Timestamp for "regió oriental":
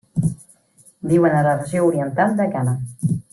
1.59-2.35